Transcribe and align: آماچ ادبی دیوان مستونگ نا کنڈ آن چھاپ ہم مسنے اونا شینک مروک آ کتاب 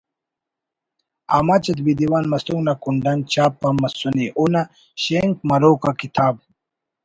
آماچ 1.37 1.63
ادبی 1.71 1.93
دیوان 1.99 2.23
مستونگ 2.31 2.61
نا 2.67 2.73
کنڈ 2.83 3.03
آن 3.11 3.19
چھاپ 3.31 3.53
ہم 3.65 3.75
مسنے 3.81 4.25
اونا 4.37 4.61
شینک 5.03 5.35
مروک 5.47 5.83
آ 5.89 5.91
کتاب 6.01 6.35